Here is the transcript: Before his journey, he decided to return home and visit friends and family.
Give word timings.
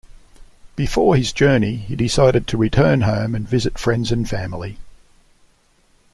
Before 0.75 1.15
his 1.15 1.31
journey, 1.31 1.75
he 1.75 1.95
decided 1.95 2.47
to 2.47 2.57
return 2.57 3.01
home 3.01 3.35
and 3.35 3.47
visit 3.47 3.77
friends 3.77 4.11
and 4.11 4.27
family. 4.27 4.79